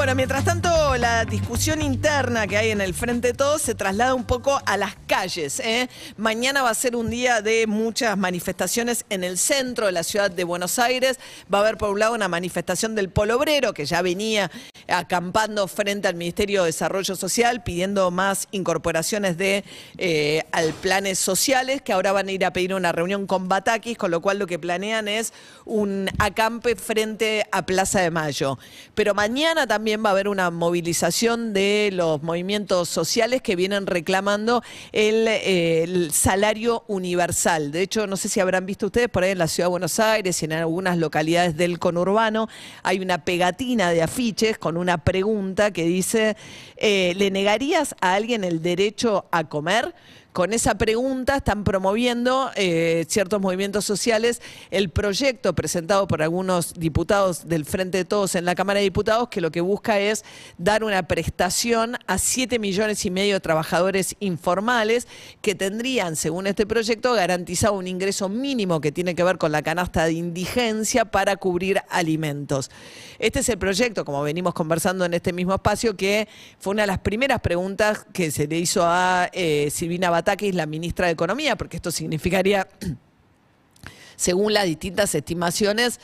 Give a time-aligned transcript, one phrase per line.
[0.00, 4.14] Bueno, mientras tanto, la discusión interna que hay en el Frente de Todos se traslada
[4.14, 5.60] un poco a las calles.
[5.60, 5.90] ¿eh?
[6.16, 10.30] Mañana va a ser un día de muchas manifestaciones en el centro de la ciudad
[10.30, 11.20] de Buenos Aires.
[11.52, 14.50] Va a haber, por un lado, una manifestación del Polo Obrero, que ya venía
[14.88, 19.64] acampando frente al Ministerio de Desarrollo Social, pidiendo más incorporaciones de
[19.98, 23.98] eh, al planes sociales, que ahora van a ir a pedir una reunión con Batakis,
[23.98, 25.34] con lo cual lo que planean es
[25.66, 28.58] un acampe frente a Plaza de Mayo.
[28.94, 34.62] Pero mañana también va a haber una movilización de los movimientos sociales que vienen reclamando
[34.92, 37.72] el, eh, el salario universal.
[37.72, 39.98] De hecho, no sé si habrán visto ustedes por ahí en la ciudad de Buenos
[39.98, 42.48] Aires y en algunas localidades del conurbano,
[42.82, 46.36] hay una pegatina de afiches con una pregunta que dice,
[46.76, 49.94] eh, ¿le negarías a alguien el derecho a comer?
[50.32, 54.40] Con esa pregunta están promoviendo eh, ciertos movimientos sociales
[54.70, 59.28] el proyecto presentado por algunos diputados del Frente de Todos en la Cámara de Diputados
[59.28, 60.24] que lo que busca es
[60.56, 65.08] dar una prestación a 7 millones y medio de trabajadores informales
[65.42, 69.62] que tendrían, según este proyecto, garantizado un ingreso mínimo que tiene que ver con la
[69.62, 72.70] canasta de indigencia para cubrir alimentos.
[73.18, 76.28] Este es el proyecto, como venimos conversando en este mismo espacio, que
[76.60, 80.66] fue una de las primeras preguntas que se le hizo a eh, Silvina Batakis, la
[80.66, 82.68] ministra de Economía, porque esto significaría,
[84.16, 85.98] según las distintas estimaciones,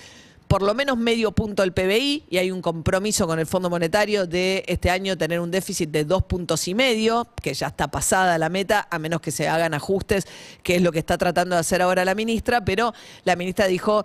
[0.49, 4.27] por lo menos medio punto del PBI y hay un compromiso con el Fondo Monetario
[4.27, 8.39] de este año tener un déficit de dos puntos y medio, que ya está pasada
[8.39, 10.27] la meta, a menos que se hagan ajustes,
[10.63, 12.95] que es lo que está tratando de hacer ahora la ministra, pero
[13.25, 14.05] la ministra dijo,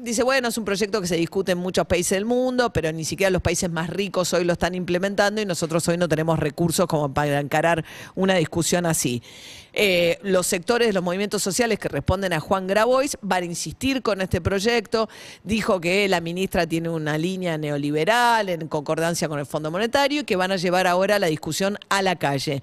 [0.00, 3.04] Dice, bueno, es un proyecto que se discute en muchos países del mundo, pero ni
[3.04, 6.86] siquiera los países más ricos hoy lo están implementando y nosotros hoy no tenemos recursos
[6.86, 9.22] como para encarar una discusión así.
[9.72, 14.02] Eh, los sectores de los movimientos sociales que responden a Juan Grabois van a insistir
[14.02, 15.08] con este proyecto.
[15.44, 20.24] Dijo que la ministra tiene una línea neoliberal en concordancia con el Fondo Monetario y
[20.24, 22.62] que van a llevar ahora la discusión a la calle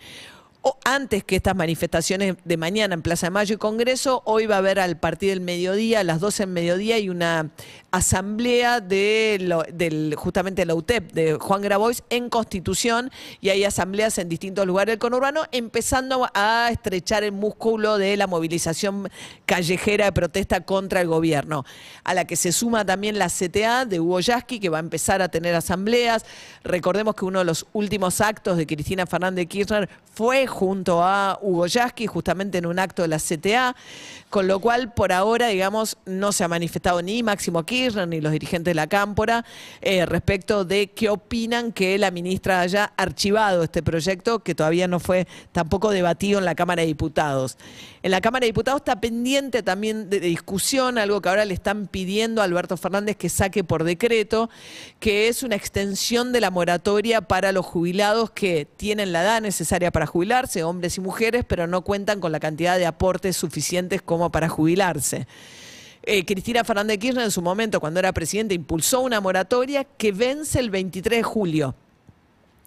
[0.85, 4.57] antes que estas manifestaciones de mañana en Plaza de Mayo y Congreso, hoy va a
[4.59, 7.49] haber al partir del mediodía, a las 12 del mediodía, y una
[7.91, 14.17] asamblea de lo- del, justamente la UTEP de Juan Grabois en Constitución, y hay asambleas
[14.17, 19.09] en distintos lugares del conurbano, empezando a estrechar el músculo de la movilización
[19.45, 21.65] callejera de protesta contra el gobierno,
[22.03, 25.21] a la que se suma también la CTA de Hugo Yasky, que va a empezar
[25.21, 26.25] a tener asambleas.
[26.63, 31.39] Recordemos que uno de los últimos actos de Cristina Fernández de Kirchner fue junto a
[31.41, 33.75] Hugo Yasky, justamente en un acto de la CTA,
[34.29, 38.31] con lo cual por ahora, digamos, no se ha manifestado ni Máximo Kirchner ni los
[38.31, 39.43] dirigentes de la Cámpora
[39.81, 44.99] eh, respecto de qué opinan que la ministra haya archivado este proyecto que todavía no
[44.99, 47.57] fue tampoco debatido en la Cámara de Diputados.
[48.03, 51.87] En la Cámara de Diputados está pendiente también de, discusión, algo que ahora le están
[51.87, 54.49] pidiendo a Alberto Fernández que saque por decreto,
[54.99, 59.89] que es una extensión de la moratoria para los jubilados que tienen la edad necesaria
[59.89, 64.33] para jubilarse, hombres y mujeres, pero no cuentan con la cantidad de aportes suficientes como
[64.33, 65.25] para jubilarse.
[66.01, 70.11] Eh, Cristina Fernández de Kirchner en su momento, cuando era presidenta, impulsó una moratoria que
[70.11, 71.75] vence el 23 de julio.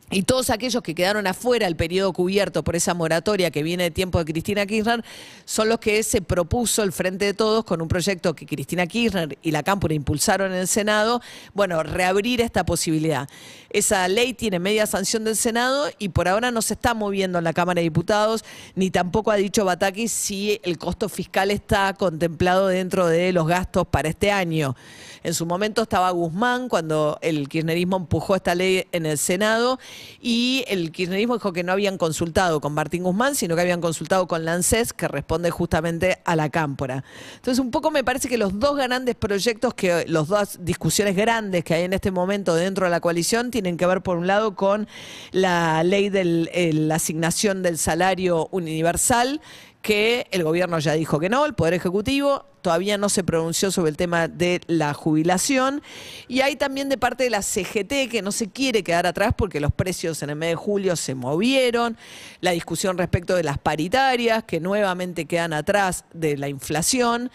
[0.09, 3.91] Y todos aquellos que quedaron afuera del periodo cubierto por esa moratoria que viene de
[3.91, 5.05] tiempo de Cristina Kirchner
[5.45, 9.37] son los que se propuso el Frente de Todos con un proyecto que Cristina Kirchner
[9.43, 11.21] y la Cámpora impulsaron en el Senado,
[11.55, 13.29] bueno, reabrir esta posibilidad.
[13.71, 17.45] Esa ley tiene media sanción del Senado y por ahora no se está moviendo en
[17.45, 18.45] la Cámara de Diputados,
[18.77, 23.89] ni tampoco ha dicho Batakis si el costo fiscal está contemplado dentro de los gastos
[23.89, 24.77] para este año.
[25.25, 29.81] En su momento estaba Guzmán cuando el kirchnerismo empujó esta ley en el Senado
[30.21, 34.27] y el kirchnerismo dijo que no habían consultado con Martín Guzmán, sino que habían consultado
[34.27, 37.05] con la ANSES, que responde justamente a la cámpora.
[37.35, 41.65] Entonces, un poco me parece que los dos grandes proyectos, que los dos discusiones grandes
[41.65, 44.57] que hay en este momento dentro de la coalición, tienen que ver, por un lado,
[44.57, 44.89] con
[45.33, 49.41] la ley de la asignación del salario universal,
[49.83, 53.91] que el gobierno ya dijo que no, el Poder Ejecutivo todavía no se pronunció sobre
[53.91, 55.83] el tema de la jubilación.
[56.27, 59.61] Y hay también de parte de la CGT que no se quiere quedar atrás porque
[59.61, 61.97] los precios en el mes de julio se movieron.
[62.41, 67.31] La discusión respecto de las paritarias que nuevamente quedan atrás de la inflación.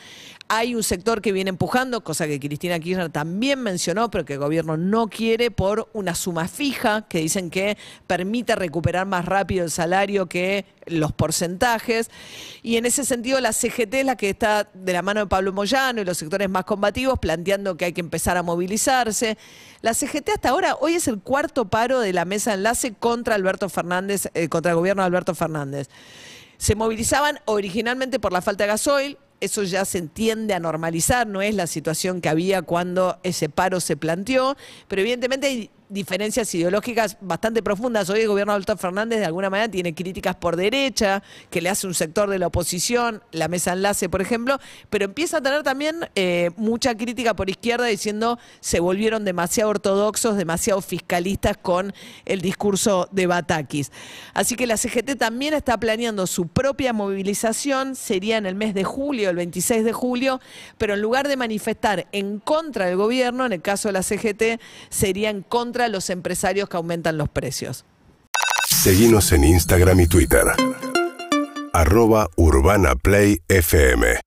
[0.54, 4.40] Hay un sector que viene empujando, cosa que Cristina Kirchner también mencionó, pero que el
[4.40, 9.72] gobierno no quiere por una suma fija que dicen que permite recuperar más rápido el
[9.72, 12.12] salario que los porcentajes.
[12.64, 16.02] Y en ese sentido la CGT es la que está de la mano Pablo Moyano
[16.02, 19.38] y los sectores más combativos planteando que hay que empezar a movilizarse.
[19.82, 23.36] La CGT hasta ahora, hoy es el cuarto paro de la mesa de enlace contra
[23.36, 25.90] Alberto Fernández, eh, contra el gobierno de Alberto Fernández.
[26.58, 31.42] Se movilizaban originalmente por la falta de gasoil, eso ya se tiende a normalizar, no
[31.42, 34.56] es la situación que había cuando ese paro se planteó,
[34.88, 38.10] pero evidentemente hay diferencias ideológicas bastante profundas.
[38.10, 41.70] Hoy el gobierno de Alberto Fernández de alguna manera tiene críticas por derecha, que le
[41.70, 44.58] hace un sector de la oposición, la mesa enlace, por ejemplo,
[44.90, 50.38] pero empieza a tener también eh, mucha crítica por izquierda diciendo se volvieron demasiado ortodoxos,
[50.38, 51.94] demasiado fiscalistas con
[52.26, 53.92] el discurso de Batakis.
[54.34, 58.86] Así que la CGT también está planeando su propia movilización, sería en el mes de
[58.86, 60.40] julio, el 26 de julio,
[60.78, 64.62] pero en lugar de manifestar en contra del gobierno, en el caso de la CGT,
[64.90, 67.86] sería en contra a los empresarios que aumentan los precios.
[68.68, 70.44] Seguimos en Instagram y Twitter.
[71.74, 74.22] Arroba Urbana Play FM.